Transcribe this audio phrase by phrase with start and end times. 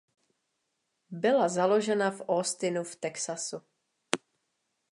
[1.11, 3.61] Byla založena v Austinu v Texasu.